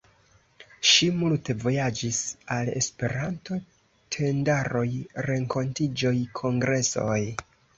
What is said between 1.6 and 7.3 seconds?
vojaĝis al Esperanto-tendaroj, renkontiĝoj, kongresoj.